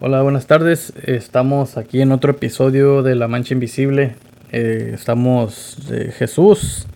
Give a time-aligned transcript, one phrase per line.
[0.00, 0.92] Hola, buenas tardes.
[1.02, 4.14] Estamos aquí en otro episodio de La Mancha Invisible.
[4.52, 6.86] Eh, estamos eh, Jesús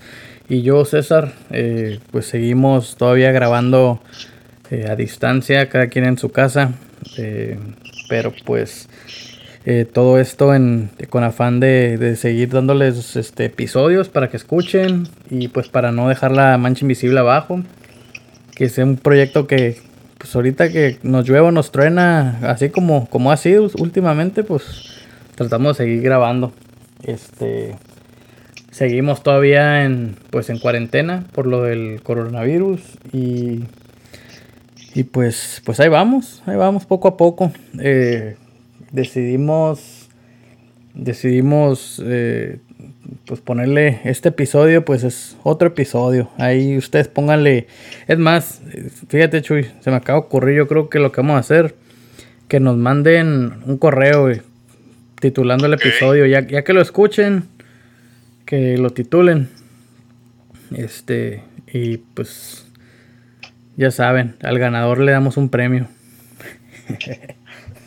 [0.48, 1.32] y yo, César.
[1.50, 4.00] Eh, pues seguimos todavía grabando
[4.88, 6.74] a distancia, cada quien en su casa.
[8.08, 8.88] pero pues
[9.92, 15.48] todo esto en, con afán de, de, seguir dándoles este, episodios para que escuchen y
[15.48, 17.64] pues para no dejar la Mancha Invisible abajo.
[18.54, 19.80] Que sea un proyecto que
[20.22, 25.02] pues ahorita que nos llueva, nos truena, así como, como ha sido últimamente, pues
[25.34, 26.52] tratamos de seguir grabando.
[27.02, 27.74] Este
[28.70, 32.80] seguimos todavía en pues en cuarentena por lo del coronavirus
[33.12, 33.64] y
[34.94, 37.50] y pues pues ahí vamos, ahí vamos poco a poco.
[37.80, 38.36] Eh,
[38.92, 40.08] decidimos
[40.94, 42.60] decidimos eh,
[43.26, 46.30] pues ponerle este episodio, pues es otro episodio.
[46.38, 47.66] Ahí ustedes pónganle.
[48.06, 48.62] Es más,
[49.08, 50.56] fíjate, Chuy, se me acaba de ocurrir.
[50.56, 51.74] Yo creo que lo que vamos a hacer,
[52.48, 54.30] que nos manden un correo,
[55.20, 56.26] titulando el episodio.
[56.26, 57.48] Ya, ya que lo escuchen,
[58.46, 59.48] que lo titulen.
[60.74, 62.66] Este, y pues,
[63.76, 65.88] ya saben, al ganador le damos un premio.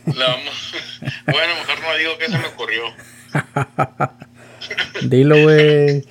[0.06, 2.84] Bueno, mejor no digo que se me ocurrió.
[5.04, 6.06] Dilo, güey.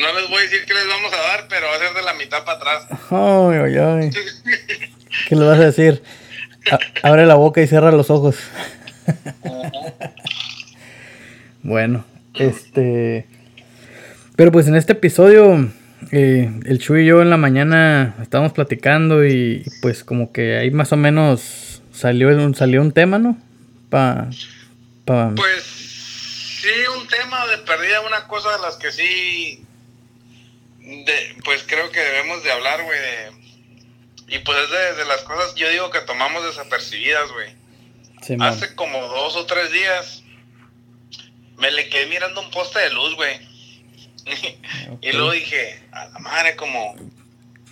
[0.00, 2.02] No les voy a decir qué les vamos a dar, pero va a ser de
[2.02, 2.86] la mitad para atrás.
[3.10, 4.10] Ay, ay, ay.
[5.28, 6.02] ¿Qué le vas a decir?
[7.02, 8.36] abre la boca y cierra los ojos.
[11.62, 13.26] bueno, este.
[14.36, 15.70] Pero pues en este episodio,
[16.12, 20.70] eh, el Chuy y yo en la mañana estábamos platicando y pues como que ahí
[20.70, 23.36] más o menos salió un, salió un tema, ¿no?
[23.90, 24.30] Pa,
[25.04, 25.32] pa...
[25.36, 25.79] Pues
[26.60, 29.64] Sí, un tema de perdida, una cosa de las que sí,
[31.42, 32.98] pues creo que debemos de hablar, güey.
[34.28, 38.40] y pues es de, las cosas, yo digo que tomamos desapercibidas, güey.
[38.40, 40.22] Hace como dos o tres días
[41.56, 43.40] me le quedé mirando un poste de luz, güey.
[45.00, 46.94] y luego dije, a la madre, como,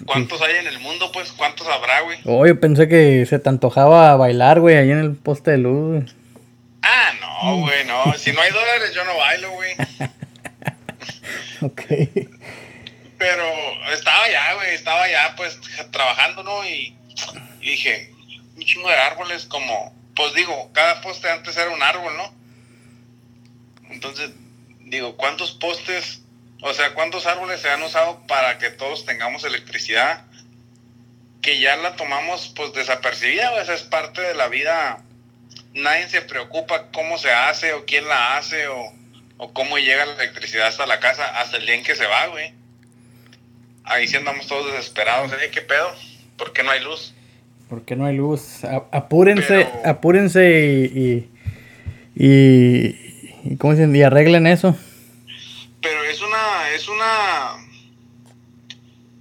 [0.06, 1.32] ¿cuántos hay en el mundo, pues?
[1.32, 2.18] ¿Cuántos habrá, güey?
[2.24, 5.88] Oh, yo pensé que se te antojaba bailar, güey, ahí en el poste de luz,
[5.88, 6.17] güey.
[6.90, 8.14] Ah, no, güey, no.
[8.14, 9.74] Si no hay dólares, yo no bailo, güey.
[11.60, 11.82] ok.
[13.18, 13.44] Pero
[13.92, 15.60] estaba allá, güey, estaba allá, pues,
[15.90, 16.66] trabajando, ¿no?
[16.66, 16.96] Y,
[17.60, 18.10] dije,
[18.56, 22.34] un chingo de árboles, como, pues digo, cada poste antes era un árbol, ¿no?
[23.90, 24.30] Entonces,
[24.80, 26.22] digo, ¿cuántos postes,
[26.62, 30.24] o sea, cuántos árboles se han usado para que todos tengamos electricidad?
[31.42, 35.04] Que ya la tomamos, pues, desapercibida, güey, esa es parte de la vida
[35.78, 38.92] nadie se preocupa cómo se hace o quién la hace o,
[39.52, 42.52] cómo llega la electricidad hasta la casa hasta el día en que se va, güey.
[43.84, 45.32] Ahí sí andamos todos desesperados.
[45.32, 45.50] ¿eh?
[45.52, 45.94] ¿Qué pedo?
[46.36, 47.14] ¿Por qué no hay luz?
[47.68, 48.64] ¿Por qué no hay luz?
[48.92, 51.30] apúrense, apúrense y,
[52.14, 52.94] y,
[53.44, 53.94] y, ¿cómo dicen?
[53.94, 54.76] Y arreglen eso.
[55.80, 57.68] Pero es una, es una,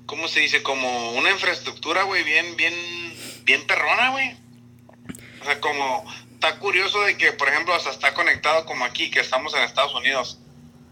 [0.05, 0.63] ¿cómo se dice?
[0.63, 2.73] Como una infraestructura, güey, bien, bien,
[3.43, 4.35] bien perrona, güey.
[5.41, 6.05] O sea, como
[6.37, 9.95] está curioso de que, por ejemplo, hasta está conectado como aquí, que estamos en Estados
[9.95, 10.39] Unidos,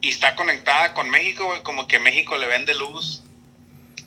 [0.02, 3.22] y está conectada con México, como que México le vende luz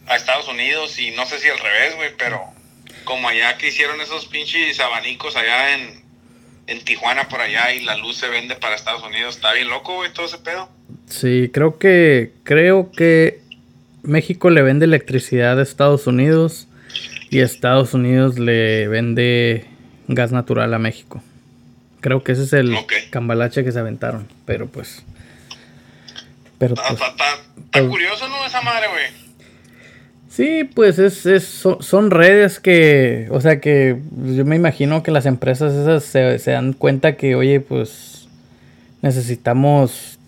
[0.06, 2.40] a Estados Unidos y no sé si al revés, güey, pero
[3.04, 6.02] como allá que hicieron esos pinches abanicos allá en,
[6.66, 9.94] en Tijuana por allá y la luz se vende para Estados Unidos, está bien loco,
[9.94, 10.68] güey, todo ese pedo.
[11.06, 13.40] Sí, creo que creo que
[14.02, 16.66] México le vende electricidad a Estados Unidos
[17.30, 19.66] y Estados Unidos le vende
[20.08, 21.22] gas natural a México.
[22.00, 22.76] Creo que ese es el
[23.10, 25.04] cambalache que se aventaron, pero pues...
[26.58, 27.00] Pero está, pues,
[27.72, 28.44] pues curioso, ¿no?
[28.44, 29.28] Esa madre, güey.
[30.28, 33.98] Sí, pues es, es son, redes que, o sea que
[34.34, 38.28] yo me imagino que las empresas esas se, dan cuenta que, oye, pues
[39.02, 40.18] necesitamos,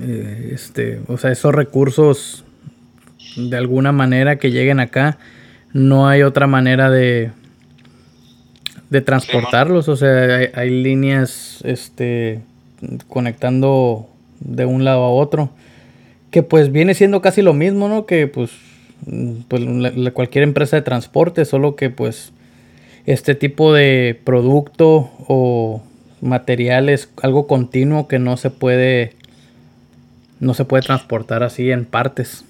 [0.00, 2.44] eh, este, o sea, esos recursos
[3.36, 5.18] de alguna manera que lleguen acá.
[5.72, 7.30] No hay otra manera de,
[8.90, 12.40] de transportarlos, o sea, hay, líneas este
[13.08, 14.08] conectando
[14.40, 15.50] de un lado a otro,
[16.30, 18.06] que pues viene siendo casi lo mismo, ¿no?
[18.06, 18.50] Que pues,
[19.48, 19.62] pues
[20.12, 22.32] cualquier empresa de transporte, solo que pues
[23.06, 25.82] este tipo de producto o
[26.20, 29.14] material es algo continuo que no se puede
[30.40, 32.44] no se puede transportar así en partes.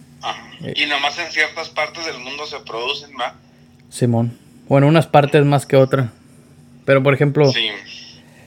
[0.74, 3.34] Y nomás en ciertas partes del mundo se producen, ¿va?
[3.88, 4.36] Simón.
[4.68, 6.10] Bueno, unas partes más que otras.
[6.88, 7.52] Pero por ejemplo,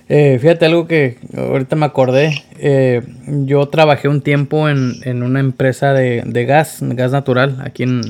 [0.10, 2.44] eh, fíjate algo que ahorita me acordé.
[2.58, 8.02] Eh, yo trabajé un tiempo en, una empresa de, gas, gas natural, aquí en...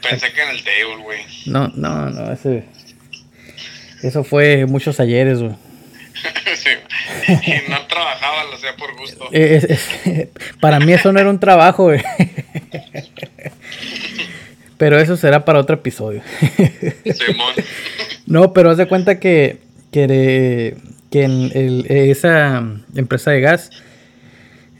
[0.00, 1.18] Pensé que en el table, güey.
[1.46, 2.62] No, no, no, ese...
[4.00, 5.54] Eso fue muchos ayeres, güey.
[6.54, 6.70] sí,
[7.26, 9.28] y no trabajaba, lo hacía por gusto.
[9.32, 12.00] Eh, para mí eso no era un trabajo, güey.
[14.78, 16.22] Pero eso será para otro episodio.
[17.04, 17.54] Simón.
[18.30, 19.58] No, pero haz de cuenta que,
[19.90, 20.76] que,
[21.10, 22.64] que en el- esa
[22.94, 23.70] empresa de gas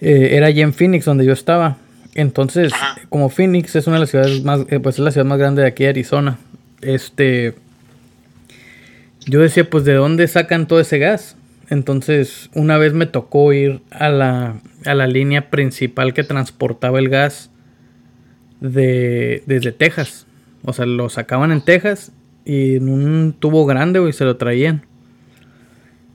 [0.00, 1.76] eh, era allí en Phoenix, donde yo estaba.
[2.14, 2.96] Entonces, Ajá.
[3.08, 5.62] como Phoenix es una de las ciudades más, eh, pues es la ciudad más grande
[5.62, 6.38] de aquí de Arizona.
[6.80, 7.54] Este,
[9.26, 11.36] yo decía, pues, ¿de dónde sacan todo ese gas?
[11.68, 14.56] Entonces, una vez me tocó ir a la,
[14.86, 17.50] a la línea principal que transportaba el gas
[18.60, 20.26] de, desde Texas.
[20.64, 22.12] O sea, lo sacaban en Texas
[22.44, 24.84] y en un tubo grande, güey, se lo traían.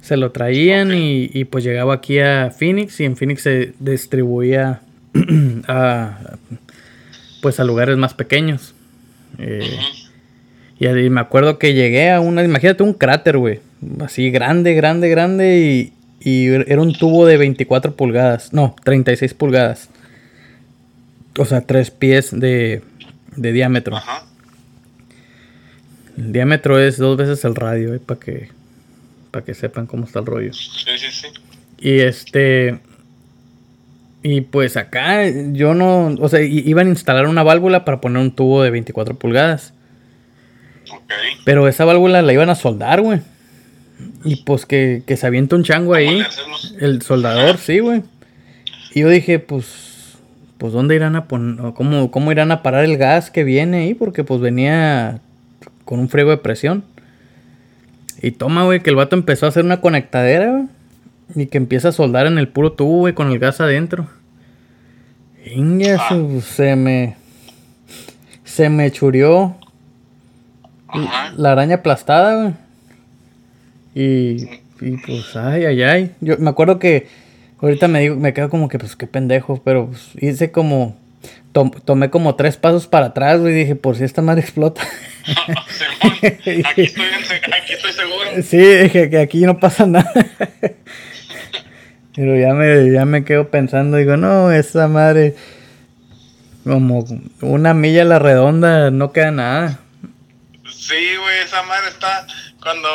[0.05, 4.81] Se lo traían y, y, pues llegaba aquí a Phoenix y en Phoenix se distribuía
[5.67, 6.37] a
[7.41, 8.75] pues a lugares más pequeños.
[9.39, 9.79] Eh,
[10.79, 13.61] y me acuerdo que llegué a una, imagínate un cráter, güey,
[13.99, 19.89] así grande, grande, grande y, y era un tubo de 24 pulgadas, no, 36 pulgadas.
[21.39, 22.83] O sea, tres pies de,
[23.35, 23.97] de diámetro.
[26.15, 28.49] El diámetro es dos veces el radio, eh, para que,
[29.35, 30.53] para que sepan cómo está el rollo.
[30.53, 31.27] Sí, sí, sí.
[31.77, 32.79] Y este.
[34.23, 36.15] Y pues acá yo no.
[36.21, 39.73] O sea, iban a instalar una válvula para poner un tubo de 24 pulgadas.
[40.89, 41.11] Ok.
[41.43, 43.19] Pero esa válvula la iban a soldar, güey.
[44.23, 46.23] Y pues que, que se avienta un chango ¿Cómo ahí.
[46.79, 48.03] El soldador, sí, güey.
[48.93, 50.15] Y yo dije, pues.
[50.59, 51.73] Pues dónde irán a poner.
[51.73, 53.95] ¿Cómo, ¿Cómo irán a parar el gas que viene ahí?
[53.95, 55.19] Porque pues venía
[55.83, 56.85] con un friego de presión.
[58.25, 60.65] Y toma, güey, que el vato empezó a hacer una conectadera, güey.
[61.35, 64.07] Y que empieza a soldar en el puro tubo, güey, con el gas adentro.
[65.45, 66.17] Inga, Ah.
[66.41, 67.17] se me.
[68.43, 69.55] Se me churió
[70.87, 71.33] Ajá.
[71.37, 72.53] la araña aplastada, güey.
[73.93, 74.49] Y,
[74.81, 76.11] y pues, ay, ay, ay.
[76.19, 77.07] Yo me acuerdo que
[77.61, 80.95] ahorita me digo, me quedo como que, pues, qué pendejo, pero pues, hice como,
[81.51, 84.81] tom- tomé como tres pasos para atrás, güey, y dije, por si esta madre explota.
[85.25, 86.13] Simón,
[86.65, 87.03] aquí estoy,
[87.53, 88.43] aquí seguro.
[88.43, 90.11] sí, dije que aquí no pasa nada.
[92.15, 95.35] pero ya me, ya me quedo pensando, digo, no, esa madre,
[96.63, 97.05] como
[97.41, 99.79] una milla a la redonda, no queda nada.
[100.71, 102.25] Sí, güey, esa madre está
[102.61, 102.87] cuando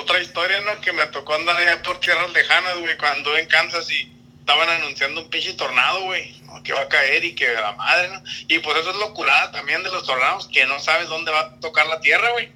[0.00, 0.80] otra historia, ¿no?
[0.80, 4.12] Que me tocó andar allá por tierras lejanas, güey, cuando en Kansas y
[4.46, 6.62] estaban anunciando un pinche tornado, güey, ¿no?
[6.62, 8.22] que va a caer y que la madre, ¿no?
[8.46, 11.60] Y pues eso es locurada también de los tornados, que no sabes dónde va a
[11.60, 12.52] tocar la tierra, güey.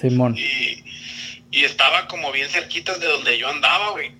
[0.00, 0.34] Simón.
[0.38, 0.82] Y,
[1.50, 4.12] y estaba como bien cerquitas de donde yo andaba, güey.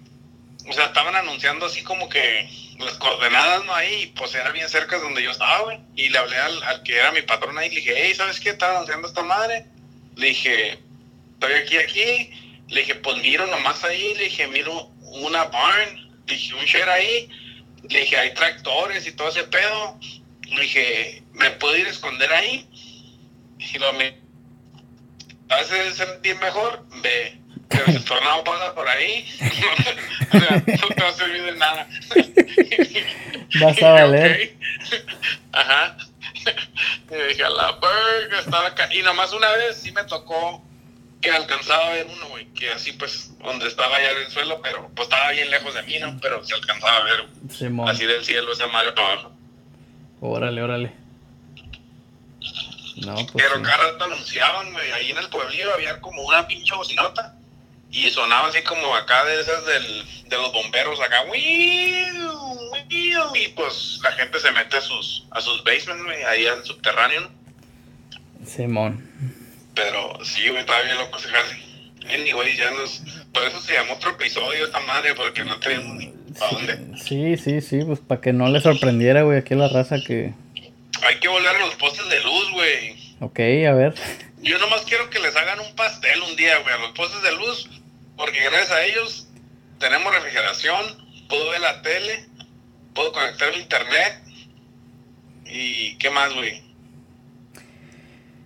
[0.69, 2.47] O sea, estaban anunciando así como que
[2.79, 3.75] las coordenadas, ¿no?
[3.75, 5.79] Ahí, pues era bien cerca de donde yo estaba, güey.
[5.95, 8.39] Y le hablé al, al que era mi patrón ahí y le dije, hey, ¿sabes
[8.39, 8.51] qué?
[8.51, 9.65] Estaba anunciando esta madre.
[10.15, 10.79] Le dije,
[11.33, 12.31] estoy aquí, aquí.
[12.69, 14.15] Le dije, pues miro nomás ahí.
[14.17, 16.06] Le dije, miro una barn.
[16.27, 17.29] Dije, un shed ahí.
[17.89, 19.99] Le dije, hay tractores y todo ese pedo.
[20.43, 22.69] Le dije, ¿me puedo ir a esconder ahí?
[23.59, 24.19] Y lo me
[25.49, 27.41] hace sentir mejor, ve.
[27.69, 29.27] Pero si el tornado pasa por ahí,
[30.33, 31.89] o sea, no te va a servir de nada.
[33.61, 34.57] Vas a valer.
[35.53, 35.97] Ajá.
[37.11, 38.89] Y dije, a la verga, estaba acá.
[38.93, 40.66] Y nomás una vez sí me tocó
[41.21, 44.61] que alcanzaba a ver uno, güey, que así pues, donde estaba ya en el suelo,
[44.63, 46.19] pero pues estaba bien lejos de mí, ¿no?
[46.21, 47.89] Pero se alcanzaba a ver Simón.
[47.89, 49.33] así del cielo esa madre para abajo.
[50.21, 50.93] Órale, órale.
[52.97, 53.31] No, pues.
[53.35, 53.63] Pero sí.
[53.63, 57.35] cada rato anunciaban, güey, ahí en el pueblillo había como una pinche bocinota
[57.91, 61.25] y sonaba así como acá de esas del, de los bomberos acá,
[63.35, 67.23] y pues la gente se mete a sus, a sus basements, güey, ahí al subterráneo,
[67.23, 67.31] ¿no?
[68.47, 69.11] Simón.
[69.77, 71.63] Pero sí, güey, estaba bien loco ese jale.
[72.13, 73.03] Anyway, ya nos,
[73.33, 76.07] por eso se llamó otro episodio esta madre, porque no teníamos ni
[76.39, 76.99] para dónde.
[76.99, 80.33] Sí, sí, sí, pues para que no le sorprendiera, güey, aquí la raza que.
[81.03, 82.97] Hay que volver a los postes de luz, güey.
[83.21, 83.95] Ok, a ver.
[84.41, 87.35] Yo nomás quiero que les hagan un pastel un día, güey, a los postes de
[87.37, 87.69] luz,
[88.17, 89.29] porque gracias a ellos
[89.79, 92.27] tenemos refrigeración, puedo ver la tele,
[92.95, 94.23] puedo conectar el internet
[95.45, 96.66] y qué más, güey.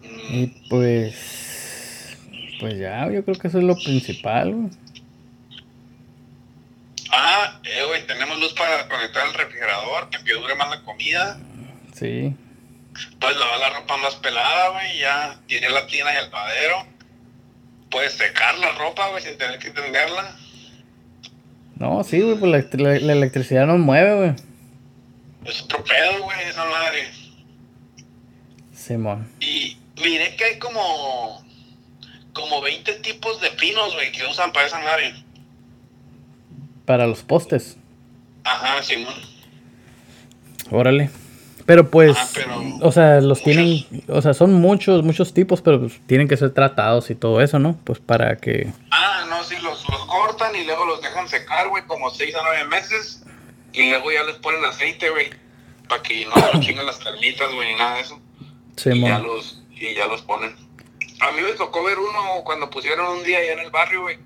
[0.02, 2.16] Y pues.
[2.60, 4.70] Pues ya, yo creo que eso es lo principal, güey.
[7.12, 11.38] Ah, eh, güey, tenemos luz para conectar el refrigerador, que dure más la comida.
[11.94, 12.34] Sí.
[13.18, 16.86] Puedes lavar la ropa más pelada, güey, ya tiene la tina y el lavadero.
[17.90, 20.36] Puedes secar la ropa, güey, sin tener que tenderla.
[21.76, 24.32] No, sí, güey, pues la, la- la electricidad nos mueve, güey.
[25.46, 27.08] Es otro pedo, güey, esa madre.
[28.74, 29.28] Simón.
[29.40, 31.44] Y miré que hay como
[32.32, 35.14] como 20 tipos de pinos, güey, que usan para esa nave.
[36.84, 37.76] Para los postes.
[38.44, 39.06] Ajá, sí,
[40.70, 41.10] Órale.
[41.66, 42.16] Pero pues,
[42.80, 46.52] o sea, los tienen, o sea, son muchos, muchos tipos, pero pues, tienen que ser
[46.52, 47.78] tratados y todo eso, ¿no?
[47.84, 48.72] Pues para que...
[48.90, 52.40] Ah, no, sí, los, los cortan y luego los dejan secar, güey, como 6 a
[52.42, 53.22] 9 meses.
[53.72, 55.30] Y luego ya les ponen aceite, güey,
[55.88, 58.20] para que no se chinguen las carnitas, güey, ni nada de eso.
[58.76, 60.54] Sí, y, ya los, y ya los ponen.
[61.20, 64.18] A mí me tocó ver uno cuando pusieron un día allá en el barrio, güey.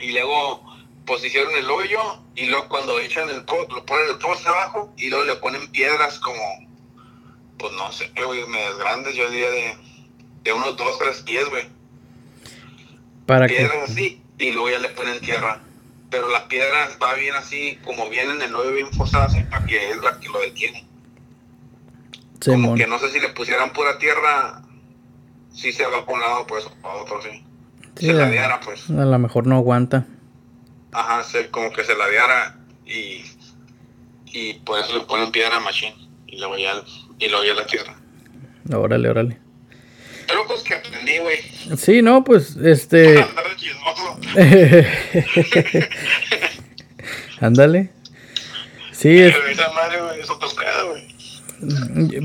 [0.00, 0.62] Y luego
[1.06, 2.00] pues hicieron el hoyo
[2.34, 6.18] y luego cuando echan el lo ponen el poste abajo y luego le ponen piedras
[6.18, 6.40] como,
[7.58, 9.76] pues no sé, güey, medias grandes, yo diría de,
[10.44, 11.66] de unos dos, tres pies, güey.
[13.26, 15.60] ¿Para piedras así y luego ya le ponen tierra.
[16.10, 19.90] Pero las piedras va bien así, como vienen en el hoyo bien fosadas, para que
[19.90, 20.86] es la que lo detiene.
[22.44, 24.62] Como que no sé si le pusieran pura tierra,
[25.52, 27.44] si se va por un lado, pues, para otro, sí.
[27.96, 28.90] se la diera, pues.
[28.90, 30.06] A lo mejor no aguanta.
[30.92, 33.24] Ajá, se, como que se ladeara y,
[34.26, 35.96] y por eso le ponen piedra a machine
[36.26, 36.82] y luego ya,
[37.18, 37.96] y luego ya la tierra.
[38.72, 39.38] Órale, órale.
[40.26, 41.38] Pero pues que aprendí, güey.
[41.76, 43.24] Sí, no, pues, este...
[47.40, 47.90] Ándale.
[48.92, 49.34] Sí, es...
[49.50, 50.38] Esa madre, güey, eso
[50.88, 51.13] güey.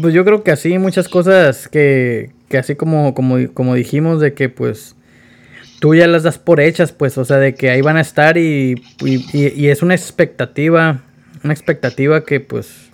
[0.02, 4.34] Pues yo creo que así muchas cosas que, que así como, como, como dijimos de
[4.34, 4.96] que pues
[5.80, 8.38] tú ya las das por hechas, pues, o sea, de que ahí van a estar
[8.38, 11.02] y, y, es una expectativa,
[11.44, 12.90] una expectativa que pues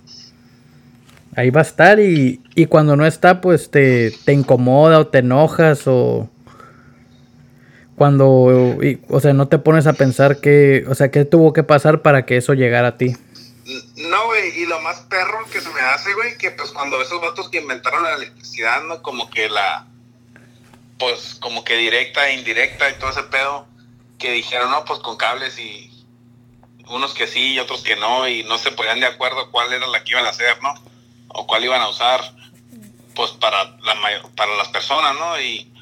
[1.34, 5.18] ahí va a estar y, y cuando no está, pues te, te, incomoda o te
[5.18, 6.30] enojas o
[7.96, 8.78] cuando,
[9.08, 12.26] o sea, no te pones a pensar que, o sea, qué tuvo que pasar para
[12.26, 13.16] que eso llegara a ti.
[13.96, 17.20] No, güey, y lo más perro que se me hace, güey, que pues cuando esos
[17.20, 19.02] vatos que inventaron la electricidad, ¿no?
[19.02, 19.86] Como que la
[20.98, 23.66] pues como que directa e indirecta y todo ese pedo,
[24.18, 25.92] que dijeron, no, pues con cables y
[26.88, 29.86] unos que sí y otros que no, y no se ponían de acuerdo cuál era
[29.86, 30.74] la que iban a hacer, ¿no?
[31.28, 32.20] O cuál iban a usar,
[33.14, 33.94] pues para, la
[34.36, 35.40] para las personas, ¿no?
[35.40, 35.72] Y,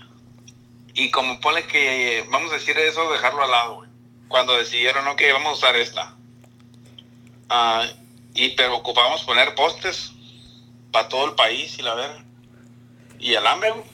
[0.95, 3.87] y como pone que, vamos a decir eso, dejarlo al lado,
[4.29, 6.17] Cuando decidieron, ok, vamos a usar esta.
[7.49, 7.87] Ah,
[8.35, 10.13] y pero ocupamos poner postes
[10.91, 12.11] para todo el país y la ver
[13.19, 13.85] Y alambre, güey.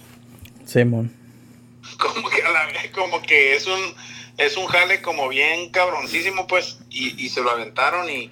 [0.64, 1.12] Simón.
[1.98, 2.42] Como que
[2.92, 3.94] como que es un,
[4.38, 8.30] es un jale como bien cabroncísimo, pues, y, se lo aventaron y,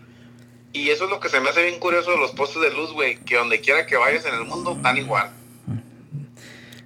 [0.73, 2.93] y eso es lo que se me hace bien curioso de los postes de luz,
[2.93, 5.31] güey, que donde quiera que vayas en el mundo están igual.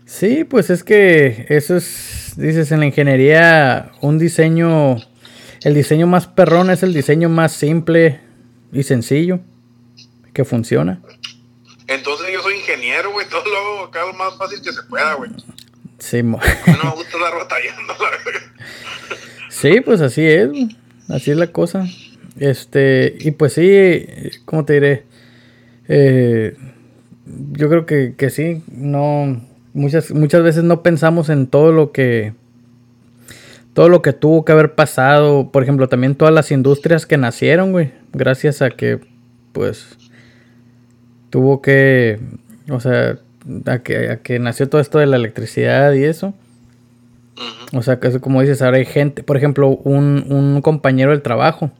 [0.04, 4.96] Sí, pues es que eso es, dices, en la ingeniería, un diseño,
[5.64, 8.20] el diseño más perrón es el diseño más simple
[8.72, 9.40] y sencillo,
[10.32, 11.00] que funciona.
[11.86, 15.14] Entonces yo soy ingeniero, güey, todo lo hago acá lo más fácil que se pueda,
[15.14, 15.30] güey.
[15.98, 18.40] Sí, no me gusta estar batallando, la verdad.
[19.48, 20.48] Sí, pues así es,
[21.08, 21.86] así es la cosa.
[22.40, 24.06] Este, y pues sí,
[24.46, 25.04] ¿cómo te diré?
[25.88, 26.56] Eh,
[27.52, 29.40] yo creo que, que sí, no,
[29.74, 32.32] muchas, muchas veces no pensamos en todo lo que,
[33.74, 37.72] todo lo que tuvo que haber pasado, por ejemplo, también todas las industrias que nacieron,
[37.72, 39.00] güey, gracias a que,
[39.52, 39.96] pues,
[41.30, 42.20] tuvo que,
[42.68, 43.18] o sea,
[43.66, 46.34] a que, a que nació todo esto de la electricidad y eso.
[47.72, 51.70] O sea, que como dices, ahora hay gente, por ejemplo, un, un compañero del trabajo.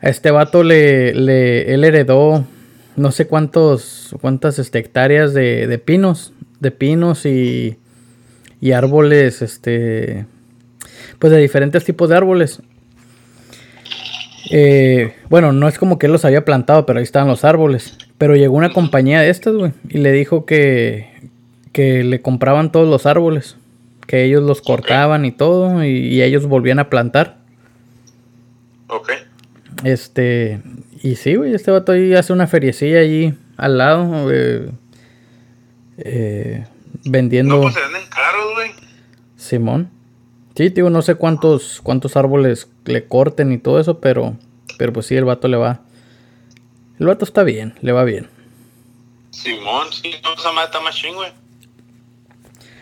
[0.00, 2.46] A este vato le, le él heredó
[2.98, 7.78] no sé cuántos, cuántas este, hectáreas de, de pinos, de pinos y,
[8.60, 10.26] y árboles, este,
[11.18, 12.62] pues de diferentes tipos de árboles.
[14.50, 17.96] Eh, bueno, no es como que él los había plantado, pero ahí estaban los árboles.
[18.16, 21.30] Pero llegó una compañía de estas, güey, y le dijo que,
[21.72, 23.56] que le compraban todos los árboles,
[24.06, 27.38] que ellos los cortaban y todo, y, ellos volvían a plantar.
[28.88, 29.10] Ok.
[29.84, 30.60] Este,
[31.02, 34.70] y sí, güey, este vato ahí hace una feriecilla allí al lado, eh,
[35.98, 36.64] eh,
[37.04, 37.56] vendiendo.
[37.56, 38.70] No, pues se venden caros, güey.
[39.36, 39.97] Simón.
[40.58, 44.36] Sí, digo, no sé cuántos, cuántos árboles le corten y todo eso, pero,
[44.76, 45.82] pero pues sí, el vato le va.
[46.98, 48.28] El vato está bien, le va bien.
[49.30, 51.30] Simón, sí, no, esa madre está más güey.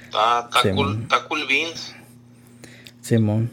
[0.04, 1.94] Está, está, cool, está cool beans.
[3.02, 3.50] Simón.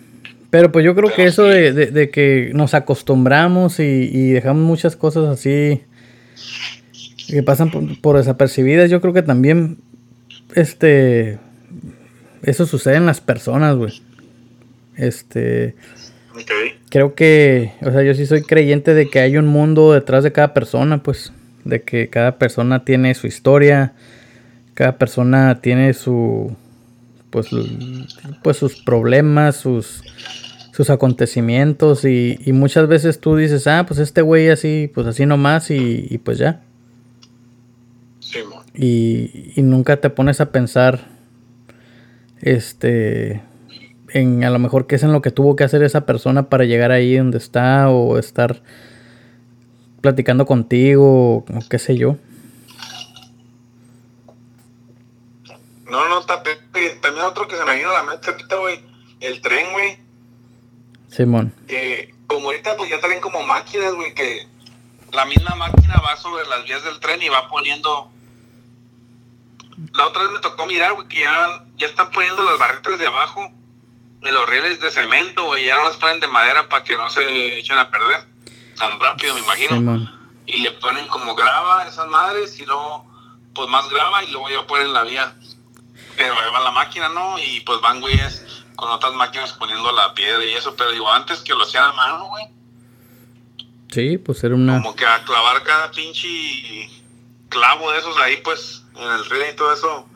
[0.50, 4.96] Pero pues yo creo que eso de, de, que nos acostumbramos y, y, dejamos muchas
[4.96, 5.84] cosas así
[7.28, 9.80] que pasan por, por, desapercibidas, yo creo que también
[10.56, 11.40] este
[12.42, 13.92] eso sucede en las personas, güey.
[14.96, 15.76] Este.
[16.90, 20.32] Creo que, o sea, yo sí soy creyente de que hay un mundo detrás de
[20.32, 21.32] cada persona, pues,
[21.64, 23.94] de que cada persona tiene su historia,
[24.74, 26.56] cada persona tiene su,
[27.30, 27.50] pues,
[28.44, 30.04] pues sus problemas, sus,
[30.72, 35.26] sus acontecimientos y, y muchas veces tú dices, ah, pues este güey así, pues así
[35.26, 36.62] nomás y, y pues ya.
[38.20, 38.40] Sí,
[38.74, 41.08] y, y nunca te pones a pensar,
[42.42, 43.42] este,
[44.14, 46.66] en a lo mejor qué es en lo que tuvo que hacer esa persona para
[46.66, 48.62] llegar ahí donde está o estar
[50.02, 52.18] platicando contigo o qué sé yo.
[55.90, 56.58] No, no, también
[57.26, 58.80] otro que se me vino a la mente ahorita, güey,
[59.20, 59.98] el tren, güey.
[61.10, 61.54] Simón.
[61.68, 64.48] Que como ahorita pues ya traen como máquinas, güey, que
[65.12, 68.10] la misma máquina va sobre las vías del tren y va poniendo...
[69.96, 73.08] La otra vez me tocó mirar, güey, que ya, ya están poniendo las barretas de
[73.08, 73.52] abajo
[74.24, 77.10] de los rieles de cemento, güey, ya no las ponen de madera para que no
[77.10, 78.26] se echen a perder
[78.78, 80.10] tan rápido, me imagino.
[80.46, 83.06] y le ponen como grava esas madres y luego,
[83.54, 85.36] pues más grava y luego ya ponen la vía.
[86.16, 87.38] Pero ahí va la máquina, ¿no?
[87.40, 91.42] Y pues van güeyes con otras máquinas poniendo la piedra y eso, pero digo, antes
[91.42, 92.46] que lo hacían a mano, güey.
[93.92, 94.82] Sí, pues era una...
[94.82, 96.90] Como que a clavar cada pinche
[97.50, 100.08] clavo de esos ahí, pues, en el río y todo eso,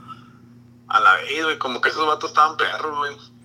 [0.87, 3.37] a la vez, güey, como que esos vatos estaban perros, güey.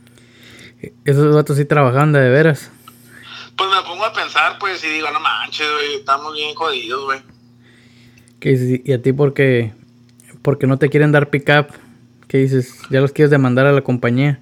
[1.05, 2.71] Esos vatos sí trabajaban de veras.
[3.57, 7.21] Pues me pongo a pensar, pues, y digo, no manches, güey, estamos bien jodidos, güey.
[8.85, 9.73] ¿Y a ti por qué,
[10.43, 11.69] porque no te quieren dar pick-up?
[12.27, 12.75] ¿Qué dices?
[12.91, 14.41] ¿Ya los quieres demandar a la compañía?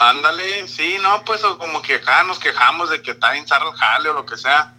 [0.00, 4.08] Ándale, sí, no, pues como que acá nos quejamos de que está en el jale
[4.10, 4.74] o lo que sea.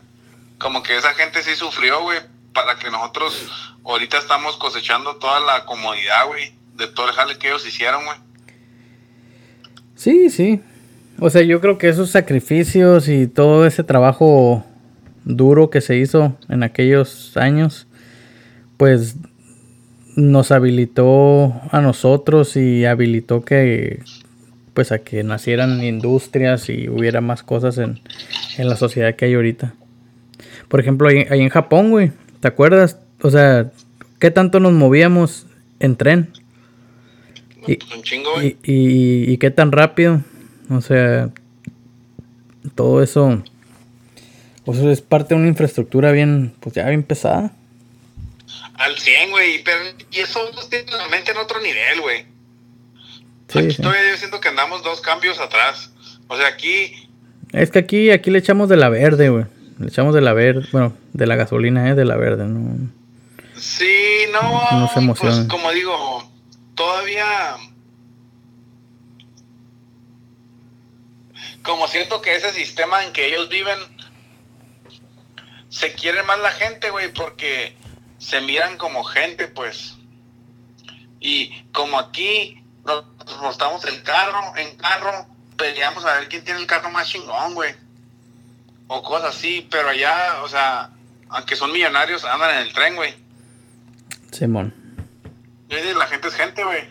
[0.60, 2.20] Como que esa gente sí sufrió, güey,
[2.54, 3.50] para que nosotros
[3.84, 8.18] ahorita estamos cosechando toda la comodidad, güey, de todo el jale que ellos hicieron, güey.
[9.96, 10.62] Sí, sí,
[11.19, 14.65] o sea, yo creo que esos sacrificios y todo ese trabajo
[15.24, 17.88] duro que se hizo en aquellos años,
[18.77, 19.15] pues
[20.15, 24.00] nos habilitó a nosotros y habilitó que
[24.74, 28.01] pues a que nacieran industrias y hubiera más cosas en,
[28.57, 29.73] la sociedad que hay ahorita.
[30.67, 32.99] Por ejemplo, ahí, en Japón, güey, ¿te acuerdas?
[33.21, 33.71] O sea,
[34.19, 35.47] ¿qué tanto nos movíamos
[35.80, 36.30] en tren?
[37.65, 37.73] Y,
[38.63, 40.21] y, y, qué tan rápido.
[40.69, 41.30] O sea,
[42.75, 43.43] todo eso,
[44.65, 47.51] pues es parte de una infraestructura bien, pues ya bien pesada.
[48.75, 49.80] Al 100, güey, pero
[50.12, 52.25] y eso tiene la mente en otro nivel, güey.
[53.47, 55.91] Sí, aquí todavía yo siento que andamos dos cambios atrás.
[56.28, 57.10] O sea, aquí...
[57.51, 59.45] Es que aquí, aquí le echamos de la verde, güey.
[59.78, 61.95] Le echamos de la verde, bueno, de la gasolina, ¿eh?
[61.95, 62.89] De la verde, ¿no?
[63.56, 65.36] Sí, no, no se emociona.
[65.36, 66.30] Pues, como digo,
[66.73, 67.56] todavía
[71.65, 73.78] como siento que ese sistema en que ellos viven
[75.69, 77.75] se quiere más la gente, güey, porque
[78.17, 79.97] se miran como gente, pues.
[81.19, 83.04] Y como aquí nos,
[83.51, 85.25] estamos en carro, en carro,
[85.58, 87.73] peleamos a ver quién tiene el carro más chingón, güey.
[88.88, 90.91] O cosas así, pero allá, o sea,
[91.30, 93.13] aunque son millonarios, andan en el tren, güey.
[94.32, 94.73] Simón.
[95.69, 96.84] La gente es gente, güey.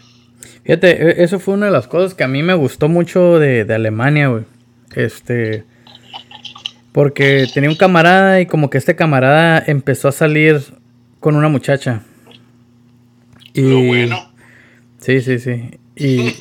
[0.65, 3.65] Fíjate, e, eso fue una de las cosas que a mí me gustó mucho de,
[3.65, 4.45] de Alemania, güey.
[4.97, 5.65] Este.
[6.93, 10.63] Porque tenía un camarada y como que este camarada empezó a salir
[11.21, 12.03] con una muchacha.
[13.53, 14.33] Y, Lo bueno.
[14.99, 15.79] Sí, sí, sí.
[15.97, 16.35] Y,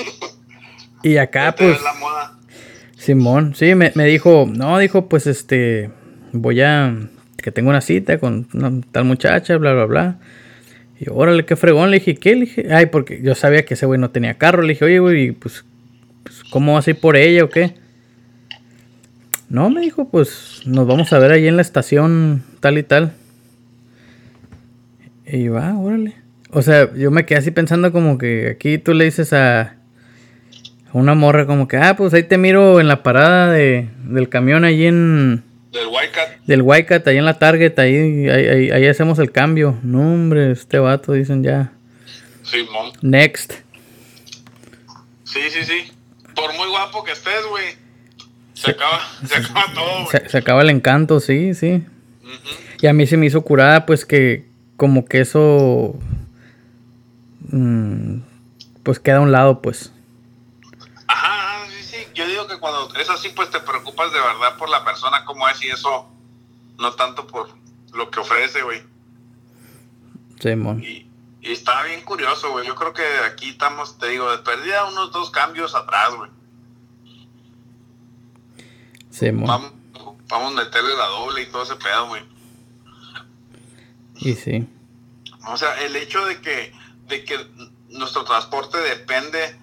[1.04, 1.78] y acá pues...
[2.98, 5.90] Simón, sí, me, me, dijo, no, dijo, pues este,
[6.32, 6.96] voy a,
[7.36, 10.20] que tengo una cita con una tal muchacha, bla, bla, bla.
[11.00, 12.36] Y órale, qué fregón, le dije, ¿qué?
[12.36, 15.00] Le dije, ay, porque yo sabía que ese güey no tenía carro, le dije, oye,
[15.00, 15.66] güey, pues,
[16.24, 17.74] pues ¿cómo vas a ir por ella o qué?
[19.54, 23.14] No, me dijo, pues nos vamos a ver ahí en la estación tal y tal.
[25.28, 26.16] Y va, órale.
[26.50, 29.76] O sea, yo me quedé así pensando como que aquí tú le dices a
[30.92, 34.66] una morra como que, ah, pues ahí te miro en la parada de, del camión
[34.66, 35.44] allí en...
[35.72, 35.86] Del
[36.66, 37.04] Wycat.
[37.04, 39.78] Del ahí en la Target, ahí, ahí, ahí, hacemos el cambio.
[39.84, 41.74] No, hombre, este vato, dicen ya.
[42.42, 42.92] Sí, mom.
[43.04, 43.54] Next.
[45.26, 45.92] Sí, sí, sí.
[46.34, 47.83] Por muy guapo que estés, güey.
[48.64, 51.86] Se acaba, se acaba todo, Se, acaba el encanto, sí, sí.
[52.80, 54.48] Y a mí se me hizo curada, pues que
[54.78, 55.96] como que eso...
[57.50, 58.20] Mm,
[58.84, 59.92] pues queda a un lado, pues.
[61.08, 62.08] Ajá, sí, sí.
[62.14, 65.48] Yo digo que cuando es así, pues te preocupas de verdad por la persona como
[65.50, 66.10] es y eso,
[66.80, 67.50] no tanto por
[67.94, 68.82] lo que ofrece, güey.
[70.40, 70.82] Sí, mon.
[70.82, 71.10] Y,
[71.42, 72.66] y está bien curioso, güey.
[72.66, 76.30] Yo creo que aquí estamos, te digo, de perdida unos dos cambios atrás, güey.
[79.22, 79.74] Vamos,
[80.28, 82.24] vamos a meterle la doble y todo ese pedo, güey.
[84.18, 84.68] Y sí.
[85.48, 86.72] O sea, el hecho de que,
[87.08, 87.36] de que
[87.90, 89.56] nuestro transporte depende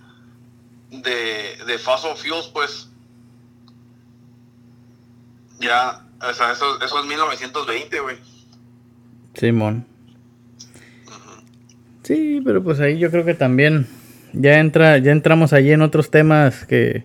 [0.90, 2.88] de, de fossil fuels, pues.
[5.60, 8.16] Ya, o sea, eso, eso es 1920, güey.
[9.34, 9.86] Simón.
[12.02, 13.86] Sí, pero pues ahí yo creo que también
[14.32, 17.04] ya entra, ya entramos allí en otros temas que,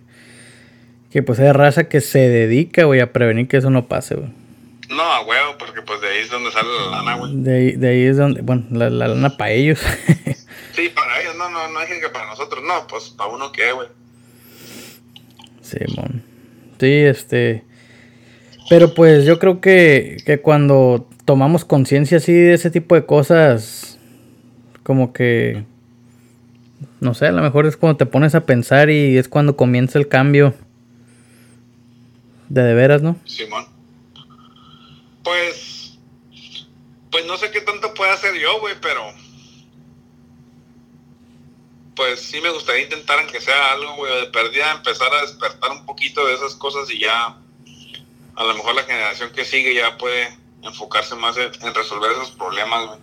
[1.15, 4.27] que pues hay raza que se dedica, güey, a prevenir que eso no pase, güey.
[4.89, 7.35] No, a huevo, porque pues de ahí es donde sale la lana, güey.
[7.37, 9.79] De ahí, de ahí es donde, bueno, la, la lana para ellos.
[10.73, 13.71] sí, para ellos, no, no, no hay que para nosotros, no, pues para uno qué,
[13.71, 13.87] güey.
[15.61, 16.21] Simón.
[16.81, 17.63] Sí, este.
[18.69, 23.97] Pero pues yo creo que, que cuando tomamos conciencia así de ese tipo de cosas,
[24.83, 25.63] como que,
[26.99, 29.97] no sé, a lo mejor es cuando te pones a pensar y es cuando comienza
[29.97, 30.53] el cambio
[32.55, 33.17] de de veras, ¿no?
[33.25, 33.67] Simón.
[35.23, 35.97] Pues,
[37.11, 39.03] pues no sé qué tanto puedo hacer yo, güey, pero
[41.95, 45.85] pues sí me gustaría intentar aunque sea algo, güey, de perdida empezar a despertar un
[45.85, 47.37] poquito de esas cosas y ya
[48.35, 52.87] a lo mejor la generación que sigue ya puede enfocarse más en, resolver esos problemas,
[52.87, 52.99] güey.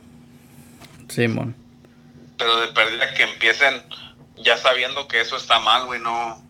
[1.08, 1.56] Simón.
[2.38, 3.82] Pero de perdida que empiecen
[4.36, 6.42] ya sabiendo que eso está mal, güey, no.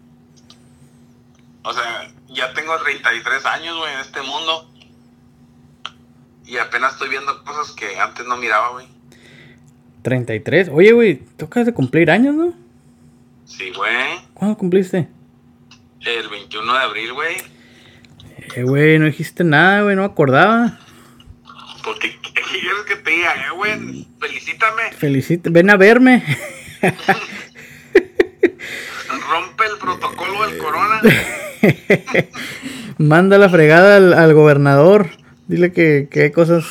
[1.64, 4.68] O sea, ya tengo 33 años, güey, en este mundo.
[6.44, 8.86] Y apenas estoy viendo cosas que antes no miraba, güey.
[10.02, 10.70] 33.
[10.72, 12.52] Oye, güey, tocas de cumplir años, ¿no?
[13.46, 14.20] Sí, güey.
[14.34, 15.08] ¿Cuándo cumpliste?
[16.00, 17.36] El 21 de abril, güey.
[18.56, 20.78] Eh, güey, no dijiste nada, güey, no me acordaba.
[21.84, 24.08] Porque ¿qué quieres que te diga, eh, güey?
[24.20, 24.92] Felicítame.
[24.96, 25.54] Felicítame.
[25.54, 26.24] Ven a verme.
[29.32, 31.00] Rompe el protocolo del corona.
[32.98, 35.08] Manda la fregada al, gobernador.
[35.48, 36.66] Dile que, que, hay cosas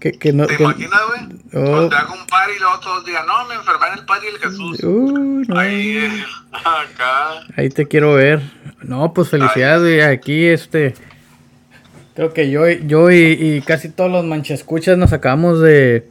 [0.00, 0.46] que, que no.
[0.46, 1.64] ¿Te imaginas, güey?
[1.64, 1.88] Oh.
[1.90, 4.28] Te hago un par y luego todos digan, no, me enfermé en el par y
[4.28, 4.82] el Jesús.
[4.82, 5.58] Uh, no.
[5.58, 7.46] Ahí, eh, acá.
[7.56, 8.40] Ahí te quiero ver.
[8.80, 10.06] No, pues felicidades.
[10.06, 10.94] Aquí, este.
[12.14, 16.10] Creo que yo, yo y, casi todos los manchescuchas nos acabamos de,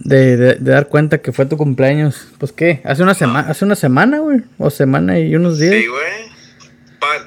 [0.00, 2.28] de, dar cuenta que fue tu cumpleaños.
[2.38, 5.74] Pues qué, hace una semana, hace una semana, güey, o semana y unos días.
[5.74, 6.30] Sí, güey.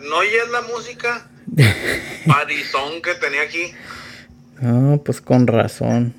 [0.10, 1.28] ¿No oyes la música?
[2.28, 3.74] Parizón que tenía aquí.
[4.62, 6.14] No, pues con razón.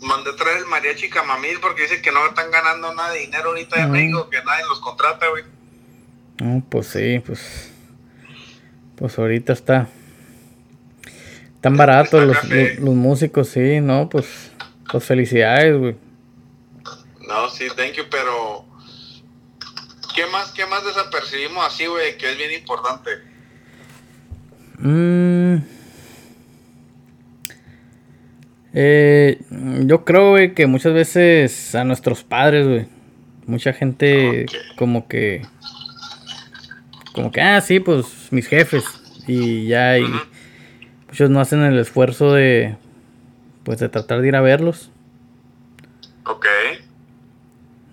[0.00, 3.82] Mandé traer el mariachi camamil porque dice que no están ganando nada de dinero ahorita
[3.82, 5.44] en México, que nadie los contrata, güey.
[6.40, 7.70] No, pues sí, pues.
[8.96, 9.88] Pues ahorita está
[11.60, 14.08] tan baratos los, los, músicos, sí, ¿no?
[14.08, 14.49] Pues,
[14.90, 15.96] pues felicidades, güey.
[17.26, 18.64] No, sí, thank you, pero
[20.14, 23.10] ¿qué más, qué más desapercibimos así, güey, que es bien importante?
[24.78, 25.56] Mm.
[28.72, 29.40] Eh,
[29.86, 32.86] yo creo, güey, que muchas veces a nuestros padres, güey,
[33.46, 35.42] mucha gente como que,
[37.12, 38.84] como que, ah, sí, pues mis jefes,
[39.26, 40.04] y ya, y,
[41.10, 42.76] Muchos no hacen el esfuerzo de,
[43.64, 44.90] pues, de tratar de ir a verlos.
[46.24, 46.46] Ok.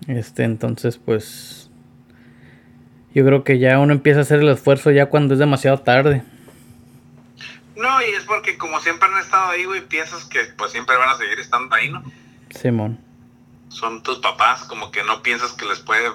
[0.06, 1.70] Este, entonces, pues,
[3.14, 6.22] yo creo que ya uno empieza a hacer el esfuerzo ya cuando es demasiado tarde.
[7.76, 11.10] No, y es porque como siempre han estado ahí, güey, piensas que pues siempre van
[11.10, 12.02] a seguir estando ahí, ¿no?
[12.50, 12.98] Simón.
[13.68, 16.10] Son tus papás, como que no piensas que les puede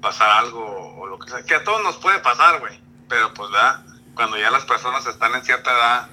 [0.00, 1.42] pasar algo o lo que sea.
[1.44, 2.80] Que a todos nos puede pasar, güey.
[3.08, 3.84] Pero pues, ¿verdad?
[4.14, 6.08] Cuando ya las personas están en cierta edad,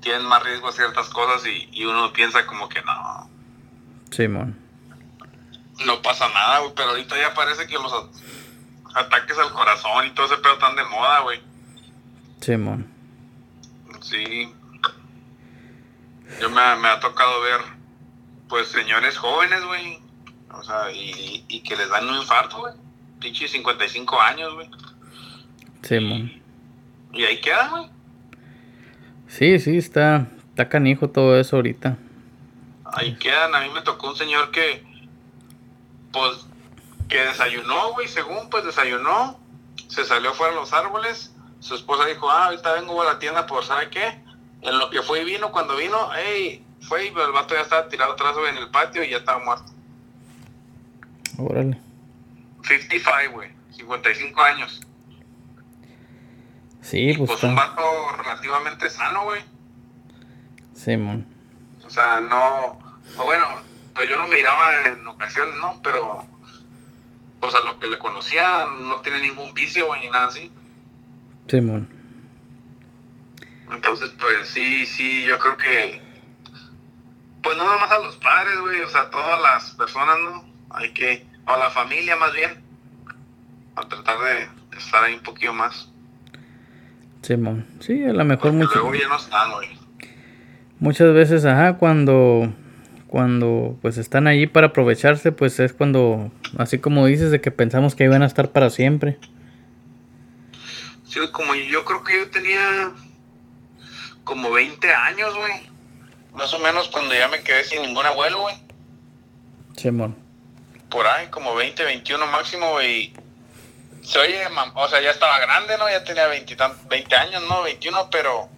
[0.00, 3.30] tienen más riesgo a ciertas cosas y, uno piensa como que no.
[4.10, 4.58] Simón.
[5.84, 7.92] No pasa nada, güey, pero ahorita ya parece que los
[8.94, 11.40] ataques al corazón y todo ese pedo están de moda, güey.
[12.40, 12.86] Simón.
[14.02, 14.52] Sí.
[16.40, 17.60] Yo me, ha tocado ver,
[18.48, 19.98] pues, señores jóvenes, güey.
[20.52, 22.74] O sea, y, y que les dan un infarto, güey.
[23.20, 24.70] Pinche 55 años, güey.
[25.82, 26.32] Simón.
[27.12, 27.99] Y, y ahí quedan, güey.
[29.30, 31.96] Sí, sí, está, está canijo todo eso ahorita.
[32.84, 34.84] Ahí quedan, a mí me tocó un señor que,
[36.12, 36.46] pues,
[37.08, 39.38] que desayunó, güey, según, pues desayunó,
[39.88, 43.46] se salió fuera de los árboles, su esposa dijo, ah, ahorita vengo a la tienda
[43.46, 44.20] por, ¿sabe qué?
[44.62, 47.88] En lo que fue y vino, cuando vino, hey, fue y el vato ya estaba
[47.88, 49.72] tirado atrás en el patio y ya estaba muerto.
[51.38, 51.78] Órale.
[52.64, 54.80] 55, güey, 55 años.
[56.82, 57.30] Sí, pues.
[57.30, 57.82] Pues un vato
[58.16, 59.42] relativamente sano, güey.
[60.74, 61.26] Simón.
[61.84, 62.78] o sea, no.
[63.16, 63.46] bueno,
[63.94, 65.80] pues yo lo miraba en ocasiones, ¿no?
[65.82, 66.24] Pero.
[67.40, 70.52] Pues a lo que le conocía, no tiene ningún vicio, güey, ni nada así.
[71.48, 71.88] Simón.
[73.72, 76.02] Entonces, pues sí, sí, yo creo que.
[77.42, 80.44] Pues no nomás a los padres, güey, o sea, a todas las personas, ¿no?
[80.70, 81.26] Hay que.
[81.46, 82.70] O a la familia, más bien
[83.76, 85.88] a tratar de estar ahí un poquito más.
[87.22, 88.70] Simón, sí, a lo mejor mucho.
[88.74, 89.68] Luego ya no están, güey.
[90.78, 92.50] Muchas veces, ajá, cuando
[93.10, 97.96] cuando pues están allí para aprovecharse, pues es cuando, así como dices, de que pensamos
[97.96, 99.18] que iban a estar para siempre.
[101.08, 102.92] Sí, como yo creo que yo tenía
[104.22, 105.52] como 20 años, güey.
[106.34, 108.54] Más o menos cuando ya me quedé sin ningún abuelo, güey.
[109.76, 110.14] Simón.
[110.88, 113.12] Por ahí, como 20, 21 máximo, güey.
[114.10, 114.44] Se oye,
[114.74, 115.88] o sea, ya estaba grande, ¿no?
[115.88, 116.56] Ya tenía 20,
[116.88, 117.62] 20 años, ¿no?
[117.62, 118.48] 21, pero...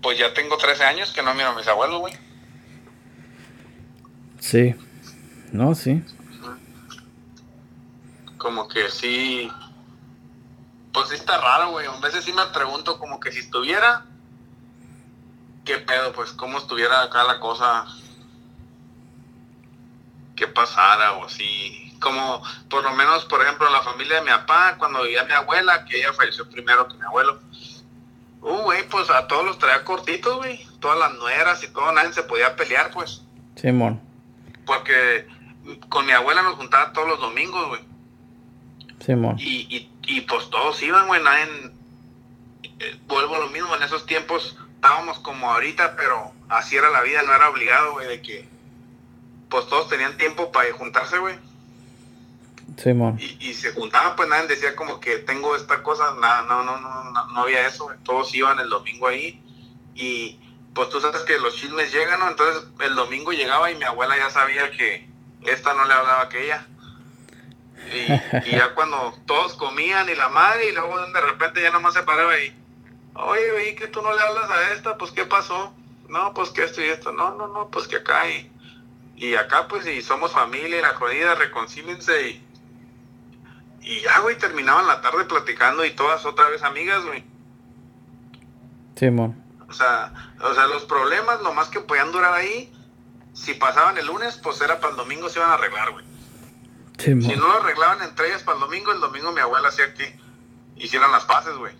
[0.00, 2.14] Pues ya tengo 13 años que no miro a mis abuelos, güey.
[4.38, 4.74] Sí.
[5.52, 6.02] No, sí.
[8.38, 9.52] Como que sí.
[10.94, 11.86] Pues sí está raro, güey.
[11.86, 14.06] A veces sí me pregunto como que si estuviera.
[15.66, 16.14] ¿Qué pedo?
[16.14, 17.84] Pues cómo estuviera acá la cosa.
[20.36, 21.89] ¿Qué pasara o así?
[22.00, 25.84] Como, por lo menos, por ejemplo, la familia de mi papá, cuando vivía mi abuela,
[25.84, 27.40] que ella falleció primero que mi abuelo.
[28.40, 30.66] Uh, güey, pues a todos los traía cortitos, güey.
[30.80, 33.22] Todas las nueras y todo, nadie se podía pelear, pues.
[33.54, 34.00] Simón
[34.70, 35.26] porque
[35.88, 37.80] con mi abuela nos juntaba todos los domingos, güey.
[39.04, 39.36] Simón.
[39.40, 41.72] y, y, pues todos iban, güey, nadie...
[42.78, 47.02] Eh, vuelvo a lo mismo, en esos tiempos estábamos como ahorita, pero así era la
[47.02, 48.48] vida, no era obligado, güey, de que
[49.48, 51.34] pues todos tenían tiempo para juntarse, güey.
[52.76, 53.18] Simón.
[53.20, 56.80] Y, y se juntaban, pues nadie decía como que tengo esta cosa, nada, no, no,
[56.80, 59.42] no, no, no había eso, todos iban el domingo ahí
[59.94, 60.38] y
[60.74, 62.28] pues tú sabes que los chismes llegan, ¿no?
[62.28, 65.08] Entonces el domingo llegaba y mi abuela ya sabía que
[65.42, 66.66] esta no le hablaba a aquella.
[67.92, 72.02] Y, ya cuando todos comían y la madre, y luego de repente ya nomás se
[72.02, 72.54] paraba y,
[73.14, 75.74] oye, vi que tú no le hablas a esta, pues ¿qué pasó?
[76.08, 78.52] No, pues que esto y esto, no, no, no, pues que acá y,
[79.16, 82.46] y acá pues y somos familia y la jodida, reconcílense y,
[83.82, 87.24] y ya, güey, terminaban la tarde platicando y todas otra vez amigas, güey.
[88.94, 89.42] Simón.
[89.68, 90.12] O sea,
[90.42, 92.72] o sea, los problemas nomás que podían durar ahí,
[93.32, 96.04] si pasaban el lunes, pues era para el domingo se iban a arreglar, güey.
[96.98, 100.18] si no lo arreglaban entre ellas para el domingo, el domingo mi abuela hacía que
[100.76, 101.74] hicieran las paces, güey.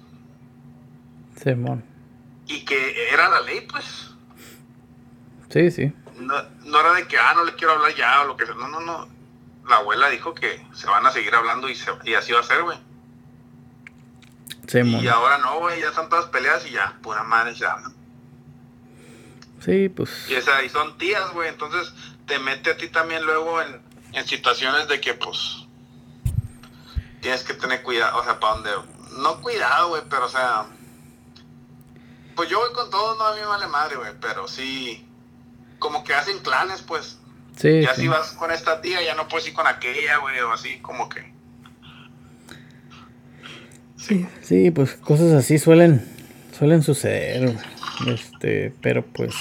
[1.36, 1.84] Simón.
[2.46, 4.14] Y que era la ley, pues.
[5.50, 5.92] Sí, sí.
[6.16, 6.34] No,
[6.64, 8.54] no era de que, ah, no le quiero hablar ya o lo que sea.
[8.54, 9.19] No, no, no.
[9.70, 12.42] La abuela dijo que se van a seguir hablando y, se, y así va a
[12.42, 12.78] ser, güey
[14.72, 17.76] y ahora no, güey, ya están todas peleadas y ya, pura madre ya.
[19.60, 20.28] Sí, pues.
[20.28, 21.92] Y, esa, y son tías, güey, entonces
[22.26, 25.66] te mete a ti también luego en, en situaciones de que, pues,
[27.20, 28.70] tienes que tener cuidado, o sea, para donde.
[29.18, 30.66] No cuidado, güey, pero, o sea.
[32.36, 35.06] Pues yo voy con todos, no a mí me vale madre, güey, pero sí.
[35.78, 37.18] Como que hacen clanes, pues.
[37.60, 37.82] Sí.
[37.82, 40.78] Ya si vas con esta tía, ya no puedes ir con aquella, güey, o así,
[40.78, 41.30] como que.
[43.96, 46.02] Sí, sí, pues cosas así suelen,
[46.58, 47.54] suelen suceder.
[48.06, 49.34] Este, pero pues,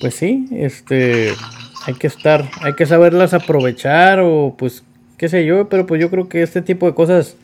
[0.00, 1.32] pues sí, este,
[1.86, 4.82] hay que estar, hay que saberlas aprovechar o pues,
[5.16, 7.36] qué sé yo, pero pues yo creo que este tipo de cosas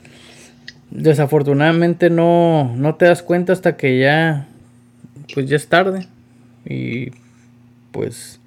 [0.90, 4.48] desafortunadamente no, no te das cuenta hasta que ya,
[5.32, 6.08] pues ya es tarde
[6.64, 7.12] y
[7.92, 8.40] pues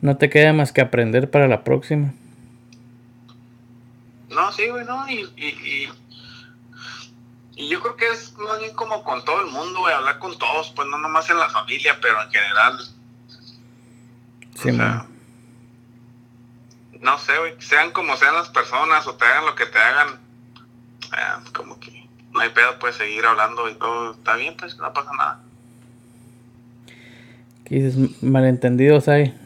[0.00, 2.12] no te queda más que aprender para la próxima.
[4.30, 5.88] No, sí, güey, no, y, y
[7.58, 10.38] y yo creo que es más bien como con todo el mundo, güey, hablar con
[10.38, 12.78] todos, pues no nomás en la familia, pero en general.
[14.54, 14.70] Sí,
[17.00, 20.20] no sé, güey, sean como sean las personas o te hagan lo que te hagan,
[21.02, 24.92] eh, como que no hay pedo, puedes seguir hablando y todo está bien, pues no
[24.92, 25.40] pasa nada.
[27.64, 28.22] ¿Qué dices?
[28.22, 29.36] Malentendidos hay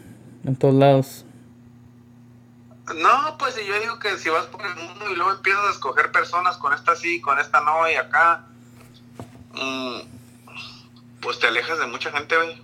[0.45, 1.25] en todos lados.
[2.97, 6.11] No, pues yo digo que si vas por el mundo y luego empiezas a escoger
[6.11, 8.45] personas con esta sí, con esta no y acá,
[9.55, 10.01] mm,
[11.21, 12.63] pues te alejas de mucha gente, güey.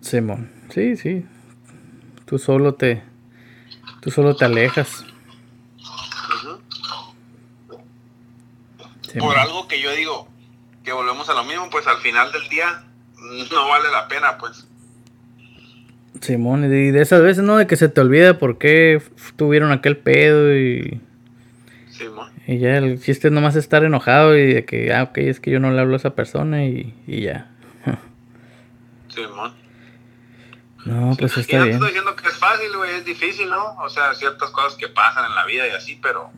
[0.00, 1.26] Simón, sí, sí.
[2.24, 3.02] Tú solo te,
[4.00, 5.04] tú solo te alejas.
[9.18, 10.28] por algo que yo digo,
[10.84, 12.84] que volvemos a lo mismo, pues al final del día
[13.50, 14.66] no vale la pena, pues.
[16.20, 17.56] Simón, y de esas veces, ¿no?
[17.56, 19.02] De que se te olvida por qué
[19.36, 21.00] tuvieron aquel pedo y...
[21.90, 22.30] Simón.
[22.46, 25.50] Y ya el chiste es nomás estar enojado y de que, ah, ok, es que
[25.50, 27.50] yo no le hablo a esa persona y, y ya.
[29.08, 29.54] Simón.
[30.84, 31.80] No, pues está bien.
[31.80, 33.74] No estoy diciendo que es fácil, güey, es difícil, ¿no?
[33.78, 36.30] O sea, ciertas cosas que pasan en la vida y así, pero...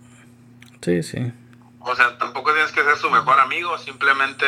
[0.81, 1.33] Sí, sí.
[1.81, 4.47] O sea, tampoco tienes que ser su mejor amigo, simplemente...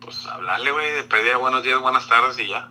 [0.00, 2.68] Pues hablarle, güey, de pedir buenos días, buenas tardes y ya.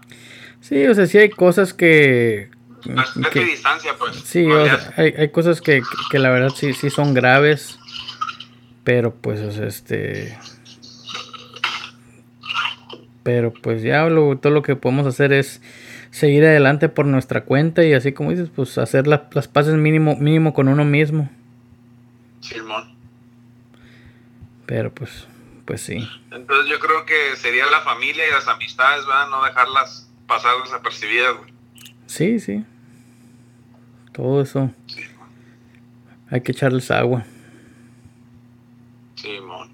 [0.62, 2.50] Sí, o sea, sí hay cosas que,
[2.86, 4.16] Bastante distancia, pues.
[4.18, 4.48] Sí,
[4.98, 7.80] hay, hay, cosas que, que, la verdad sí, sí son graves.
[8.84, 10.38] Pero pues, este.
[13.24, 15.62] Pero pues ya lo, todo lo que podemos hacer es
[16.10, 20.54] seguir adelante por nuestra cuenta y así como dices, pues hacer las paces mínimo, mínimo
[20.54, 21.30] con uno mismo.
[22.40, 22.96] Simón.
[24.66, 25.28] Pero pues,
[25.66, 26.10] pues sí.
[26.32, 29.30] Entonces yo creo que sería la familia y las amistades, ¿verdad?
[29.30, 31.54] No dejarlas pasar desapercibidas, güey.
[32.06, 32.64] Sí, sí.
[34.14, 34.72] Todo eso.
[36.30, 37.26] Hay que echarles agua.
[39.16, 39.70] Simón.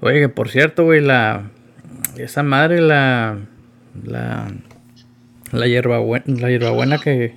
[0.00, 1.50] Oye, por cierto, güey, la,
[2.18, 3.38] esa madre, la.
[4.04, 4.52] La.
[5.52, 7.34] La hierbabuena, la hierbabuena que.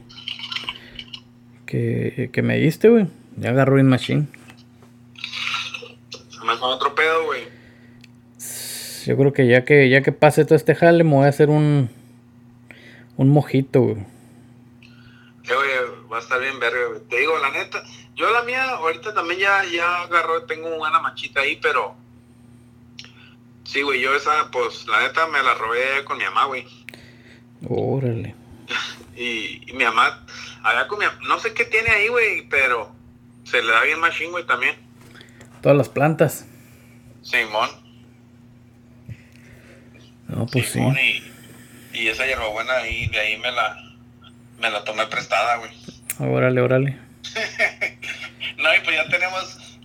[1.66, 3.08] Que, que me diste, güey.
[3.38, 4.28] Ya agarró in machine.
[6.46, 7.44] Me otro pedo, güey.
[9.06, 11.50] Yo creo que ya que ya que pase todo este jale, me voy a hacer
[11.50, 11.90] un.
[13.22, 13.98] Un mojito, güey.
[15.44, 17.02] Eh, güey, va a estar bien verga, güey.
[17.08, 17.84] Te digo, la neta,
[18.16, 21.96] yo la mía ahorita también ya, ya agarró, tengo una manchita ahí, pero
[23.64, 26.66] Sí, güey, yo esa, pues, la neta me la robé con mi mamá, güey.
[27.70, 28.36] Órale.
[29.16, 30.26] y, mi mamá,
[30.64, 32.92] allá con mi no sé qué tiene ahí, güey, pero
[33.44, 34.76] se le da bien machine, güey, también.
[35.62, 36.48] Todas las plantas.
[37.22, 37.70] Simón.
[40.28, 40.80] No, pues sí.
[40.80, 41.31] Y,
[42.02, 43.78] y esa hierbabuena ahí, de ahí me la,
[44.60, 45.72] me la tomé prestada, güey.
[46.20, 47.00] Órale, órale.
[48.58, 49.80] no, y pues ya tenemos,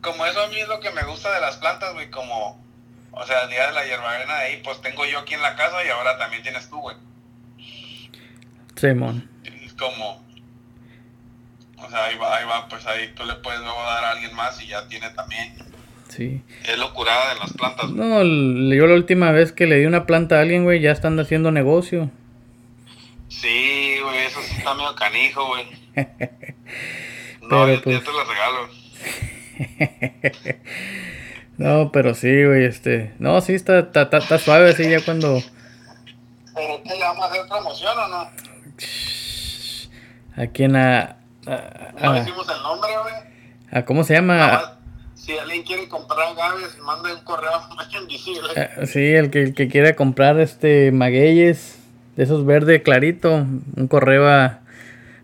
[0.00, 2.58] como eso a mí es lo que me gusta de las plantas, güey, como
[3.20, 5.56] o sea, el día de la hierbabuena de ahí, pues tengo yo aquí en la
[5.56, 6.96] casa y ahora también tienes tú, güey.
[8.76, 9.28] Simón.
[9.42, 10.24] Es como.
[11.78, 14.34] O sea, ahí va, ahí va, pues ahí tú le puedes luego dar a alguien
[14.34, 15.56] más y ya tiene también.
[16.08, 16.42] Sí.
[16.66, 17.90] Es locurada de las plantas.
[17.90, 21.18] No, yo la última vez que le di una planta a alguien, güey, ya están
[21.20, 22.10] haciendo negocio.
[23.28, 25.66] Sí, güey, eso sí está medio canijo, güey.
[27.42, 28.02] no, yo, pues...
[28.02, 28.68] te lo regalo.
[31.58, 33.12] No, pero sí, güey, este.
[33.18, 35.42] No, sí, está, está, está, suave así ya cuando.
[36.54, 38.30] ¿Pero qué le vamos a hacer promoción o no?
[40.36, 41.16] ¿A quién a.?
[42.00, 43.14] no decimos el nombre, güey.
[43.72, 44.77] ¿A cómo se llama?
[45.28, 48.48] Si alguien quiere comprar gaves, manda un correo a invisible.
[48.56, 51.76] Uh, sí, el que, el que quiera comprar este magueyes,
[52.16, 54.60] de esos verde clarito, un correo a.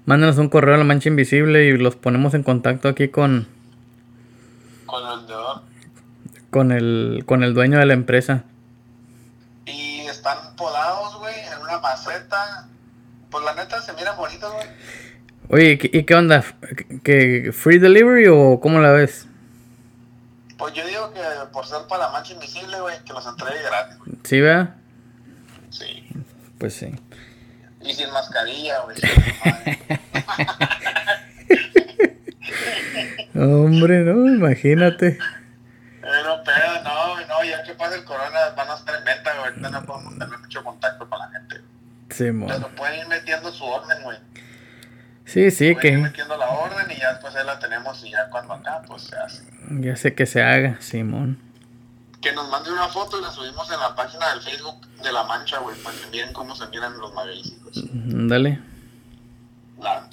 [0.04, 3.48] Mándanos un correo a la mancha invisible y los ponemos en contacto aquí con.
[4.84, 5.26] Con el
[6.50, 8.44] con el, con el dueño de la empresa.
[9.64, 12.68] Y están podados, güey, en una maceta.
[13.30, 14.66] Pues la neta se mira bonito, güey.
[15.48, 16.44] Oye, ¿y qué onda?
[17.02, 19.28] ¿Que free delivery o cómo la ves?
[20.58, 21.20] Pues yo digo que
[21.52, 23.96] por ser para la mancha invisible, güey, que los entregue gratis.
[24.22, 24.76] ¿Sí, vea?
[25.70, 26.08] Sí.
[26.58, 26.94] Pues sí.
[27.80, 28.96] Y sin mascarilla, güey.
[33.34, 35.18] Hombre, no, imagínate.
[36.00, 39.48] Pero, pero, no, no, ya que pasa el corona van a estar en venta, güey.
[39.48, 41.56] Ahorita no podemos tener mucho contacto con la gente.
[42.10, 42.46] Sí, mo.
[42.46, 44.18] Pero pueden ir metiendo su orden, güey.
[45.24, 46.02] Sí, sí, pueden que.
[46.02, 49.16] Metiendo la orden y ya después ahí la tenemos y ya cuando acá, pues se
[49.16, 49.44] hace.
[49.80, 51.38] Ya sé que se haga, Simón.
[52.20, 55.24] Que nos mande una foto y la subimos en la página del Facebook de La
[55.24, 57.84] Mancha, güey, para que miren cómo se miran los magueycitos.
[57.92, 58.60] Dale.
[59.80, 60.06] Claro.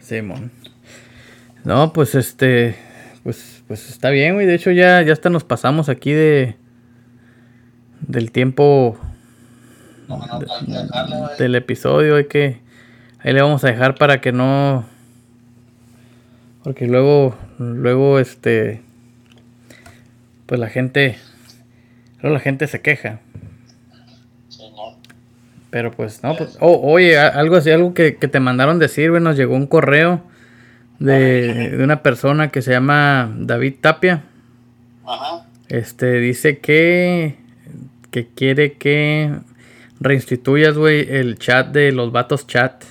[0.00, 0.52] Simón.
[1.64, 2.76] No, pues este
[3.22, 4.46] pues, pues está bien, güey.
[4.46, 6.56] De hecho, ya, ya hasta nos pasamos aquí de.
[8.00, 8.98] Del tiempo.
[11.38, 12.16] del episodio.
[12.16, 12.60] Hay que.
[13.24, 14.84] Ahí le vamos a dejar para que no.
[16.64, 17.36] Porque luego.
[17.58, 18.82] Luego, este.
[20.46, 21.18] Pues la gente.
[22.20, 23.20] Luego la gente se queja.
[25.70, 26.58] Pero pues, no, pues.
[26.60, 29.22] Oh, oye, algo así, algo que, que te mandaron decir, güey.
[29.22, 30.22] Nos llegó un correo
[30.98, 34.24] de, una persona que se llama David Tapia.
[35.06, 35.46] Ajá.
[35.68, 37.36] Este dice que,
[38.10, 39.32] que quiere que
[40.00, 42.84] reinstituyas, güey, el chat de los vatos chat.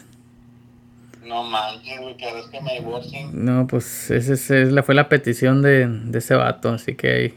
[1.31, 3.29] No manches, güey, que que me divorcien.
[3.45, 7.29] No, pues esa es, fue la petición de, de ese vato, así que ahí.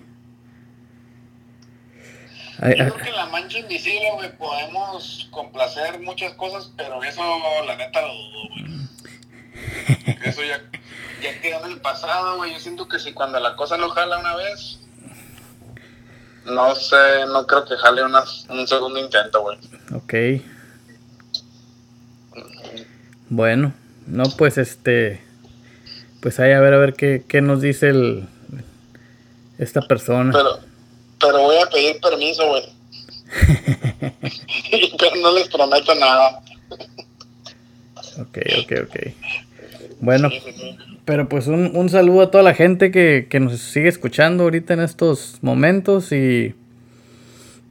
[2.77, 7.23] Yo creo que en la mancha invisible, güey, podemos complacer muchas cosas, pero eso
[7.65, 8.65] la neta lo dudo, güey.
[10.25, 10.61] Eso ya,
[11.23, 12.53] ya quedó en el pasado, güey.
[12.53, 14.81] Yo siento que si cuando la cosa no jala una vez,
[16.47, 19.59] no sé, no creo que jale un segundo intento, güey.
[19.95, 20.43] Ok.
[23.29, 23.73] Bueno,
[24.07, 25.21] no, pues este.
[26.21, 28.29] Pues ahí a ver, a ver qué, qué nos dice el.
[29.59, 30.33] Esta persona.
[30.33, 30.59] Pero,
[31.21, 32.63] pero voy a pedir permiso, güey.
[34.99, 36.43] pero no les prometo nada.
[38.21, 38.97] Ok, ok, ok.
[40.01, 40.29] Bueno,
[41.05, 44.75] pero pues un, un, saludo a toda la gente que, que, nos sigue escuchando ahorita
[44.75, 46.55] en estos momentos y,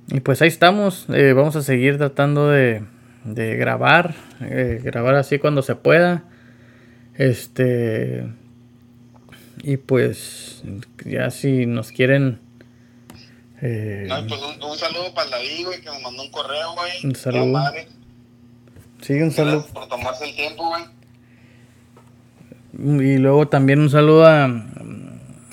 [0.08, 1.06] y pues ahí estamos.
[1.14, 2.84] Eh, vamos a seguir tratando de,
[3.24, 6.24] de grabar, eh, grabar así cuando se pueda.
[7.16, 8.28] Este,
[9.62, 10.64] y pues
[11.06, 12.40] ya si nos quieren...
[13.62, 16.92] Eh, no, pues un, un, saludo para David, güey, que nos mandó un correo, güey.
[17.06, 17.64] Un saludo.
[19.02, 19.66] Sí, un saludo.
[19.74, 20.84] Por tomarse el tiempo, güey.
[23.14, 24.46] Y luego también un saludo a,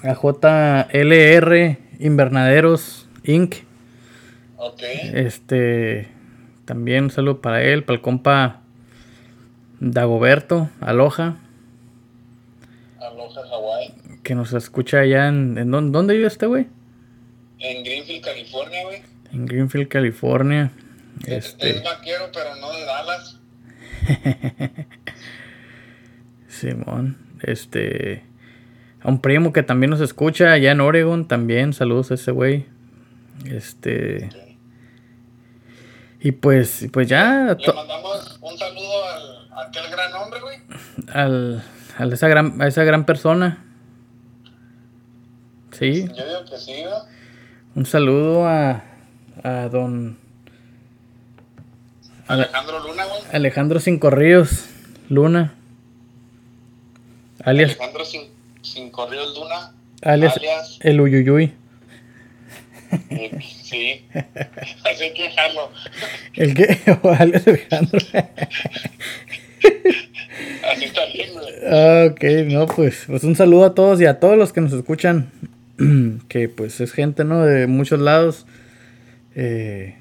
[0.03, 3.57] a JLR Invernaderos Inc.
[4.57, 4.83] Ok.
[5.12, 6.09] Este,
[6.71, 8.61] también un saludo para él, para el compa
[9.81, 11.35] Dagoberto, Aloha.
[13.01, 13.93] Aloha, Hawaii.
[14.23, 15.59] Que nos escucha allá en...
[15.59, 16.68] ¿en dónde, vive este güey?
[17.59, 19.03] En Greenfield, California, güey.
[19.33, 20.71] En Greenfield, California.
[21.27, 23.41] Es, Este, es vaquero, pero no de Dallas.
[26.47, 28.23] Simón, este...
[29.03, 32.66] A un primo que también nos escucha allá en Oregon, también, saludos a ese güey.
[33.45, 34.50] Este...
[36.21, 37.57] Y pues, pues ya...
[37.59, 40.59] Le mandamos un saludo al, a aquel gran hombre, güey.
[41.12, 41.62] Al,
[41.99, 43.64] a, esa gran, a esa gran persona.
[45.73, 46.07] Sí.
[46.09, 46.91] Yo digo que sí, ¿no?
[47.75, 48.83] Un saludo a,
[49.43, 50.18] a don
[52.27, 53.23] Alejandro Luna, güey.
[53.33, 54.66] Alejandro Cinco Ríos
[55.09, 55.55] Luna.
[57.45, 58.05] Alias, Alejandro
[58.62, 59.73] Sin Correos Luna.
[60.03, 61.55] alias, alias el Uyuyuy.
[63.41, 64.05] Sí.
[64.84, 65.70] Así que dejarlo.
[66.34, 67.99] El que, o alias Alejandro.
[70.72, 72.09] Así está bien, güey.
[72.09, 75.30] Ok, no, pues, pues un saludo a todos y a todos los que nos escuchan.
[76.28, 77.45] que pues es gente, ¿no?
[77.45, 78.47] De muchos lados.
[79.34, 79.97] Eh,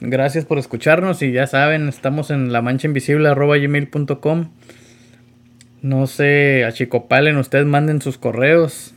[0.00, 4.50] gracias por escucharnos y ya saben, estamos en la mancha invisible gmail.com.
[5.82, 8.94] No se achicopalen, ustedes manden sus correos.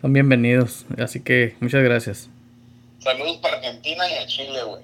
[0.00, 0.86] Son bienvenidos.
[0.98, 2.30] Así que muchas gracias.
[3.00, 4.82] Saludos para Argentina y a Chile, güey.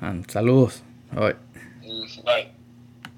[0.00, 0.82] Ah, saludos.
[1.12, 1.36] Bye.
[1.82, 2.57] Mm, Bye.